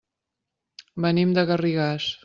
[1.07, 2.13] Venim de Garrigàs.